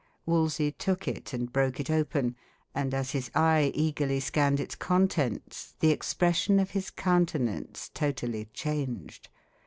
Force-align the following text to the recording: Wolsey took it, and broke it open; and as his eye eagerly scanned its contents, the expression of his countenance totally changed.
Wolsey 0.25 0.71
took 0.71 1.07
it, 1.07 1.31
and 1.31 1.53
broke 1.53 1.79
it 1.79 1.91
open; 1.91 2.35
and 2.73 2.91
as 2.91 3.11
his 3.11 3.29
eye 3.35 3.71
eagerly 3.75 4.19
scanned 4.19 4.59
its 4.59 4.73
contents, 4.73 5.75
the 5.79 5.91
expression 5.91 6.59
of 6.59 6.71
his 6.71 6.89
countenance 6.89 7.91
totally 7.93 8.45
changed. 8.45 9.29